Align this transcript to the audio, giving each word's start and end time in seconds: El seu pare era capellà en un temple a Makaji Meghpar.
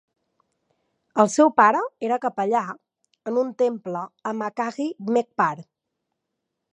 El 1.23 1.29
seu 1.33 1.51
pare 1.59 1.83
era 2.07 2.17
capellà 2.23 2.63
en 3.33 3.37
un 3.41 3.53
temple 3.59 4.03
a 4.31 4.35
Makaji 4.39 4.89
Meghpar. 5.11 5.51